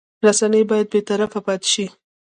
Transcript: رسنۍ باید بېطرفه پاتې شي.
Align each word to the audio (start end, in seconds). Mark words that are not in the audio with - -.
رسنۍ 0.25 0.63
باید 0.69 0.87
بېطرفه 0.93 1.39
پاتې 1.47 1.67
شي. 1.73 1.85